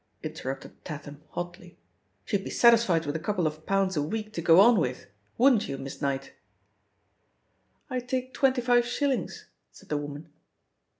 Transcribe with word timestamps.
interrupted 0.23 0.83
Tatham 0.83 1.21
hotly. 1.29 1.77
"She'd 2.25 2.43
be 2.43 2.49
satisfied 2.49 3.05
with 3.05 3.15
a 3.15 3.19
couple 3.19 3.45
of 3.45 3.67
pounds 3.67 3.95
a 3.95 4.01
week 4.01 4.33
to 4.33 4.41
go 4.41 4.59
on 4.59 4.79
with; 4.79 5.05
wouldn't 5.37 5.67
you, 5.69 5.77
Miss 5.77 5.99
Kiiight?" 5.99 6.31
"I'd 7.87 8.09
take 8.09 8.33
twenty 8.33 8.61
five 8.61 8.83
shillings," 8.83 9.45
said 9.71 9.89
the 9.89 9.97
woman. 9.97 10.29